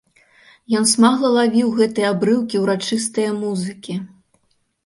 [0.77, 4.01] Ён смагла лавіў гэтыя абрыўкі ўрачыстае музыкі.